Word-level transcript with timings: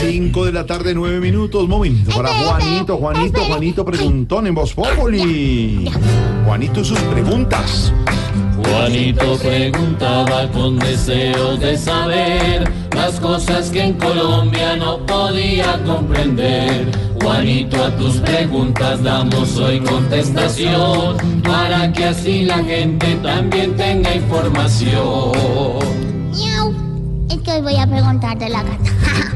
5 0.00 0.46
de 0.46 0.52
la 0.52 0.64
tarde, 0.64 0.94
9 0.94 1.20
minutos. 1.20 1.68
Momento 1.68 2.10
para 2.16 2.30
Juanito, 2.30 2.96
Juanito, 2.96 3.44
Juanito 3.44 3.84
preguntón 3.84 4.46
en 4.46 4.54
Voz 4.54 4.72
Populi. 4.72 5.90
Juanito, 6.46 6.82
sus 6.82 6.98
preguntas. 7.00 7.92
Juanito 8.56 9.36
preguntaba 9.36 10.50
con 10.52 10.78
deseos 10.78 11.60
de 11.60 11.76
saber 11.76 12.70
las 12.94 13.20
cosas 13.20 13.70
que 13.70 13.84
en 13.84 13.94
Colombia 13.94 14.76
no 14.76 15.04
podía 15.06 15.78
comprender. 15.84 16.90
Juanito, 17.22 17.84
a 17.84 17.94
tus 17.96 18.16
preguntas 18.16 19.02
damos 19.02 19.56
hoy 19.58 19.80
contestación 19.80 21.16
para 21.42 21.92
que 21.92 22.06
así 22.06 22.44
la 22.44 22.64
gente 22.64 23.16
también 23.22 23.76
tenga 23.76 24.14
información. 24.14 25.32
Es 27.30 27.38
que 27.42 27.52
hoy 27.52 27.60
voy 27.60 27.76
a 27.76 27.86
preguntar 27.86 28.38
de 28.38 28.48
la 28.48 28.62
gata. 28.62 28.78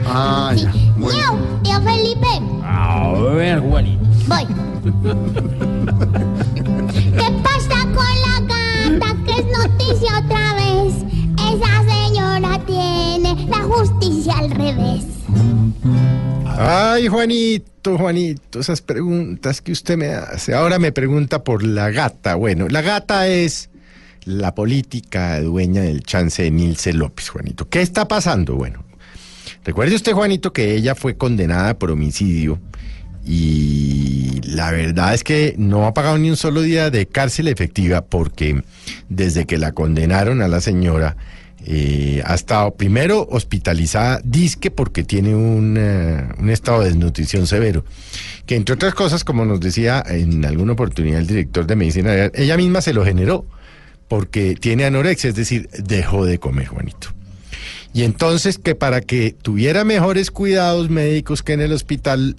Ah, 0.06 0.52
ya. 0.54 0.70
Bueno. 0.98 1.16
Miau. 1.16 1.62
Tío 1.62 1.80
Felipe. 1.80 2.28
A 2.62 3.10
ver, 3.34 3.58
Juanito. 3.60 4.04
Voy. 4.26 4.44
¿Qué 6.92 7.32
pasa 7.42 7.86
con 7.94 8.14
la 8.20 8.40
gata? 8.40 9.16
Que 9.24 9.32
es 9.40 9.46
noticia 9.46 10.18
otra 10.18 10.54
vez. 10.54 10.94
Esa 11.38 11.72
señora 11.90 12.60
tiene 12.66 13.46
la 13.48 13.62
justicia 13.62 14.36
al 14.38 14.50
revés. 14.50 15.04
Ay, 16.46 17.08
Juanito, 17.08 17.96
Juanito, 17.96 18.60
esas 18.60 18.82
preguntas 18.82 19.62
que 19.62 19.72
usted 19.72 19.96
me 19.96 20.08
hace. 20.08 20.54
Ahora 20.54 20.78
me 20.78 20.92
pregunta 20.92 21.42
por 21.42 21.62
la 21.62 21.90
gata. 21.90 22.34
Bueno, 22.34 22.68
la 22.68 22.82
gata 22.82 23.26
es 23.26 23.70
la 24.24 24.54
política 24.54 25.40
dueña 25.40 25.82
del 25.82 26.02
chance 26.02 26.42
de 26.42 26.50
Nilce 26.50 26.92
López, 26.92 27.28
Juanito. 27.28 27.68
¿Qué 27.68 27.82
está 27.82 28.08
pasando? 28.08 28.54
Bueno, 28.54 28.84
recuerde 29.64 29.94
usted, 29.94 30.12
Juanito, 30.12 30.52
que 30.52 30.74
ella 30.74 30.94
fue 30.94 31.16
condenada 31.16 31.78
por 31.78 31.90
homicidio 31.90 32.58
y 33.26 34.40
la 34.44 34.70
verdad 34.70 35.14
es 35.14 35.24
que 35.24 35.54
no 35.56 35.86
ha 35.86 35.94
pagado 35.94 36.18
ni 36.18 36.28
un 36.30 36.36
solo 36.36 36.60
día 36.60 36.90
de 36.90 37.06
cárcel 37.06 37.48
efectiva 37.48 38.02
porque 38.02 38.62
desde 39.08 39.46
que 39.46 39.56
la 39.56 39.72
condenaron 39.72 40.42
a 40.42 40.48
la 40.48 40.60
señora 40.60 41.16
eh, 41.66 42.22
ha 42.26 42.34
estado 42.34 42.74
primero 42.74 43.26
hospitalizada, 43.30 44.20
disque 44.22 44.70
porque 44.70 45.02
tiene 45.02 45.34
un, 45.34 45.76
eh, 45.78 46.28
un 46.38 46.50
estado 46.50 46.80
de 46.80 46.88
desnutrición 46.88 47.46
severo, 47.46 47.86
que 48.44 48.56
entre 48.56 48.74
otras 48.74 48.94
cosas, 48.94 49.24
como 49.24 49.46
nos 49.46 49.60
decía 49.60 50.04
en 50.06 50.44
alguna 50.44 50.74
oportunidad 50.74 51.20
el 51.20 51.26
director 51.26 51.66
de 51.66 51.76
medicina, 51.76 52.30
ella 52.34 52.56
misma 52.58 52.82
se 52.82 52.92
lo 52.92 53.02
generó 53.02 53.46
porque 54.08 54.54
tiene 54.54 54.84
anorexia, 54.84 55.30
es 55.30 55.36
decir, 55.36 55.68
dejó 55.78 56.24
de 56.24 56.38
comer, 56.38 56.66
Juanito. 56.66 57.08
Y 57.92 58.02
entonces 58.02 58.58
que 58.58 58.74
para 58.74 59.00
que 59.00 59.34
tuviera 59.40 59.84
mejores 59.84 60.30
cuidados 60.30 60.90
médicos 60.90 61.42
que 61.42 61.52
en 61.52 61.60
el 61.60 61.72
hospital, 61.72 62.36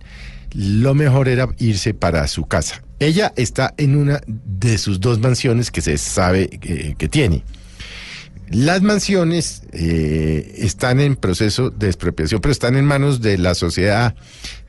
lo 0.53 0.93
mejor 0.93 1.27
era 1.30 1.47
irse 1.58 1.93
para 1.93 2.27
su 2.27 2.45
casa. 2.45 2.83
Ella 2.99 3.33
está 3.36 3.73
en 3.77 3.95
una 3.95 4.21
de 4.27 4.77
sus 4.77 4.99
dos 4.99 5.19
mansiones 5.19 5.71
que 5.71 5.81
se 5.81 5.98
sabe 5.98 6.49
eh, 6.61 6.95
que 6.98 7.08
tiene. 7.08 7.43
Las 8.50 8.82
mansiones 8.83 9.64
eh, 9.72 10.56
están 10.58 11.00
en 11.00 11.16
proceso 11.16 11.72
de 11.72 11.88
expropiación, 11.88 12.42
pero 12.42 12.52
están 12.52 12.76
en 12.76 12.86
manos 12.86 13.22
de 13.22 13.38
la 13.38 13.56
sociedad 13.56 14.16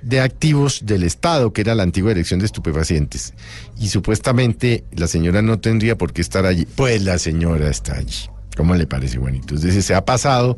de 0.03 0.21
activos 0.21 0.81
del 0.85 1.03
Estado, 1.03 1.53
que 1.53 1.61
era 1.61 1.75
la 1.75 1.83
antigua 1.83 2.11
dirección 2.11 2.41
de 2.41 2.47
estupefacientes. 2.47 3.35
Y 3.79 3.89
supuestamente 3.89 4.85
la 4.93 5.07
señora 5.09 5.43
no 5.43 5.59
tendría 5.59 5.99
por 5.99 6.13
qué 6.13 6.23
estar 6.23 6.47
allí. 6.47 6.67
Pues 6.75 7.03
la 7.03 7.19
señora 7.19 7.69
está 7.69 7.97
allí. 7.97 8.29
¿Cómo 8.57 8.75
le 8.75 8.87
parece, 8.87 9.19
Juanito? 9.19 9.55
Entonces 9.55 9.85
se 9.85 9.95
ha 9.95 10.05
pasado 10.05 10.57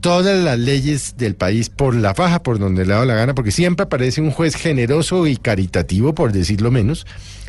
todas 0.00 0.42
las 0.42 0.58
leyes 0.58 1.16
del 1.16 1.34
país 1.34 1.70
por 1.70 1.94
la 1.94 2.14
faja, 2.14 2.42
por 2.42 2.60
donde 2.60 2.86
le 2.86 2.92
ha 2.92 2.96
dado 2.96 3.06
la 3.06 3.14
gana, 3.14 3.34
porque 3.34 3.50
siempre 3.50 3.84
aparece 3.84 4.20
un 4.20 4.30
juez 4.30 4.54
generoso 4.54 5.26
y 5.26 5.36
caritativo, 5.36 6.14
por 6.14 6.32
decirlo 6.32 6.70
menos, 6.70 7.04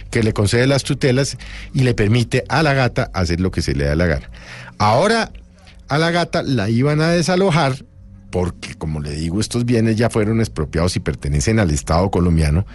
que 0.10 0.24
le 0.24 0.34
concede 0.34 0.68
las 0.68 0.84
tutelas 0.84 1.38
y 1.74 1.82
le 1.82 1.94
permite 1.94 2.44
a 2.50 2.64
la 2.64 2.74
gata 2.74 3.10
hacer 3.14 3.40
lo 3.40 3.52
que 3.52 3.62
se 3.62 3.74
le 3.74 3.86
da 3.86 3.96
la 3.96 4.06
gana. 4.06 4.30
Ahora 4.78 5.32
a 5.88 5.98
la 5.98 6.12
gata 6.12 6.44
la 6.44 6.70
iban 6.70 7.02
a 7.02 7.10
desalojar 7.10 7.76
porque, 8.30 8.76
como 8.76 9.00
le 9.00 9.12
digo, 9.12 9.40
estos 9.40 9.66
bienes 9.66 9.96
ya 9.96 10.10
fueron 10.10 10.40
expropiados 10.40 10.96
y 10.96 11.00
pertenecen 11.00 11.60
al 11.60 11.72
Estado 11.72 12.12
colombiano, 12.12 12.66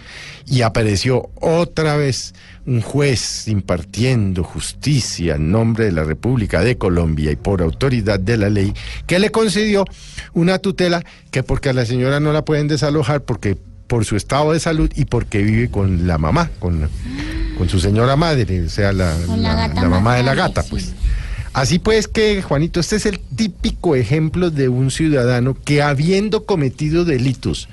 y 0.45 0.61
apareció 0.61 1.29
otra 1.35 1.95
vez 1.95 2.33
un 2.65 2.81
juez 2.81 3.47
impartiendo 3.47 4.43
justicia 4.43 5.35
en 5.35 5.51
nombre 5.51 5.85
de 5.85 5.91
la 5.91 6.03
República 6.03 6.61
de 6.61 6.77
Colombia 6.77 7.31
y 7.31 7.35
por 7.35 7.61
autoridad 7.61 8.19
de 8.19 8.37
la 8.37 8.49
ley, 8.49 8.73
que 9.07 9.19
le 9.19 9.31
concedió 9.31 9.85
una 10.33 10.59
tutela 10.59 11.03
que 11.31 11.43
porque 11.43 11.69
a 11.69 11.73
la 11.73 11.85
señora 11.85 12.19
no 12.19 12.33
la 12.33 12.43
pueden 12.43 12.67
desalojar 12.67 13.23
porque 13.23 13.57
por 13.87 14.05
su 14.05 14.15
estado 14.15 14.53
de 14.53 14.59
salud 14.59 14.89
y 14.95 15.05
porque 15.05 15.41
vive 15.43 15.69
con 15.69 16.07
la 16.07 16.17
mamá, 16.17 16.49
con, 16.59 16.89
con 17.57 17.69
su 17.69 17.79
señora 17.79 18.15
madre, 18.15 18.63
o 18.65 18.69
sea, 18.69 18.91
la, 18.93 19.15
la 19.37 19.67
la- 19.67 19.89
mamá 19.89 20.15
de 20.15 20.23
la 20.23 20.33
gata, 20.35 20.63
pues. 20.63 20.85
sí. 20.85 20.93
Así 21.53 21.79
pues 21.79 22.09
que, 22.09 22.41
Juanito, 22.41 22.81
este 22.81 22.97
es 22.97 23.05
el 23.05 23.19
típico 23.19 23.95
ejemplo 23.95 24.51
de 24.51 24.67
un 24.67 24.91
ciudadano 24.91 25.55
que 25.63 25.81
habiendo 25.81 26.45
cometido 26.45 27.05
delitos 27.05 27.69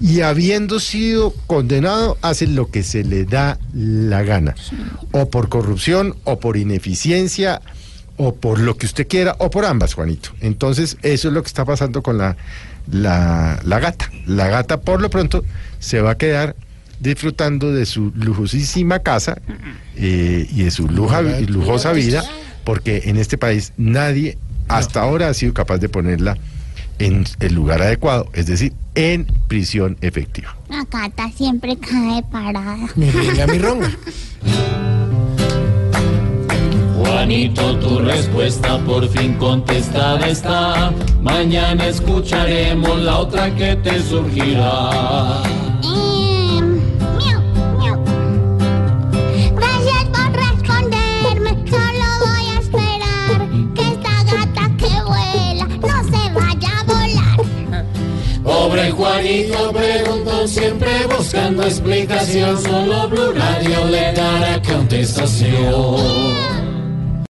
y 0.00 0.22
habiendo 0.22 0.80
sido 0.80 1.32
condenado, 1.46 2.18
hace 2.22 2.48
lo 2.48 2.72
que 2.72 2.82
se 2.82 3.04
le 3.04 3.24
da 3.24 3.56
la 3.72 4.24
gana. 4.24 4.56
O 5.12 5.30
por 5.30 5.48
corrupción, 5.48 6.16
o 6.24 6.40
por 6.40 6.56
ineficiencia, 6.56 7.62
o 8.16 8.34
por 8.34 8.58
lo 8.60 8.76
que 8.76 8.86
usted 8.86 9.06
quiera, 9.08 9.34
o 9.38 9.50
por 9.50 9.64
ambas, 9.64 9.94
Juanito. 9.94 10.30
Entonces, 10.40 10.96
eso 11.02 11.28
es 11.28 11.34
lo 11.34 11.42
que 11.42 11.48
está 11.48 11.64
pasando 11.64 12.02
con 12.02 12.16
la, 12.18 12.36
la, 12.90 13.60
la 13.64 13.78
gata. 13.80 14.10
La 14.26 14.48
gata, 14.48 14.80
por 14.80 15.00
lo 15.00 15.10
pronto, 15.10 15.44
se 15.80 16.00
va 16.00 16.12
a 16.12 16.18
quedar 16.18 16.54
disfrutando 17.00 17.72
de 17.72 17.86
su 17.86 18.12
lujosísima 18.14 19.00
casa 19.00 19.38
eh, 19.96 20.46
y 20.50 20.62
de 20.62 20.70
su 20.70 20.88
luja- 20.88 21.22
lujosa 21.48 21.92
vida, 21.92 22.22
porque 22.64 23.02
en 23.06 23.16
este 23.16 23.36
país 23.36 23.72
nadie 23.76 24.38
hasta 24.68 25.00
ahora 25.02 25.28
ha 25.28 25.34
sido 25.34 25.52
capaz 25.52 25.78
de 25.78 25.88
ponerla 25.88 26.38
en 27.00 27.24
el 27.40 27.52
lugar 27.54 27.82
adecuado, 27.82 28.30
es 28.32 28.46
decir, 28.46 28.72
en 28.94 29.26
prisión 29.48 29.96
efectiva. 30.00 30.56
La 30.68 30.84
gata 30.88 31.28
siempre 31.36 31.76
cae 31.76 32.22
parada. 32.30 32.78
Juanito, 37.24 37.64
tu 37.78 38.00
respuesta 38.00 38.76
por 38.80 39.08
fin 39.08 39.32
contestada 39.38 40.28
está. 40.28 40.92
Mañana 41.22 41.86
escucharemos 41.86 43.00
la 43.00 43.20
otra 43.20 43.50
que 43.54 43.74
te 43.76 43.98
surgirá. 44.02 45.42
Em. 45.82 46.82
Gracias 49.56 50.04
por 50.12 50.30
responderme. 50.36 51.56
Solo 51.70 52.06
voy 52.26 52.46
a 52.54 52.58
esperar 52.60 53.48
que 53.74 53.80
esta 53.80 54.14
gata 54.24 54.68
que 54.76 54.92
vuela 55.08 55.66
no 55.80 55.96
se 56.04 56.22
vaya 56.34 56.72
a 56.78 56.80
volar. 56.84 57.40
Pobre 58.44 58.90
Juanito 58.90 59.72
preguntó 59.72 60.46
siempre 60.46 61.06
buscando 61.06 61.62
explicación. 61.62 62.60
Solo 62.62 63.08
Blue 63.08 63.32
Radio 63.32 63.86
le 63.86 64.12
dará 64.12 64.60
contestación. 64.60 66.63